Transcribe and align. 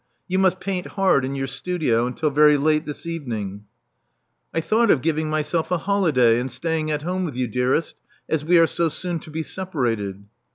You 0.27 0.39
must 0.39 0.59
paint 0.59 0.87
hard 0.87 1.23
in 1.23 1.35
your 1.35 1.45
studio 1.45 2.07
until 2.07 2.31
very 2.31 2.57
late 2.57 2.85
this 2.85 3.05
evening." 3.05 3.65
I 4.51 4.59
thought 4.59 4.89
of 4.89 5.03
giving 5.03 5.29
myself 5.29 5.69
a 5.69 5.77
holiday, 5.77 6.39
and 6.39 6.49
staying 6.49 6.89
at 6.89 7.03
home 7.03 7.23
with 7.23 7.35
you, 7.35 7.47
dearest, 7.47 7.97
as 8.27 8.43
we 8.43 8.57
are 8.57 8.65
so 8.65 8.89
soon 8.89 9.19
to 9.19 9.29
be 9.29 9.43
separated." 9.43 10.23